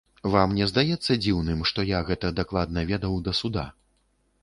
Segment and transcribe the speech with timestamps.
[0.35, 3.71] Вам не здаецца дзіўным, што я гэта дакладна ведаў да суда?